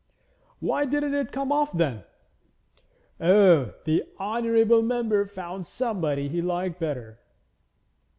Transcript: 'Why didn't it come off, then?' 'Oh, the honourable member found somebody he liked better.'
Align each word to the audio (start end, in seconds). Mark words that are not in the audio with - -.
'Why 0.59 0.85
didn't 0.85 1.13
it 1.13 1.31
come 1.31 1.51
off, 1.51 1.73
then?' 1.77 2.05
'Oh, 3.19 3.75
the 3.85 4.03
honourable 4.19 4.81
member 4.81 5.27
found 5.27 5.67
somebody 5.67 6.27
he 6.27 6.41
liked 6.41 6.79
better.' 6.79 7.19